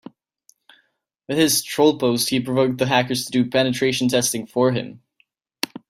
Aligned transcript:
With 1.27 1.37
his 1.37 1.61
troll 1.61 1.99
post 1.99 2.31
he 2.31 2.39
provoked 2.39 2.79
the 2.79 2.87
hackers 2.87 3.23
to 3.25 3.31
do 3.31 3.47
penetration 3.47 4.07
testing 4.07 4.47
for 4.47 4.71
him. 4.71 5.01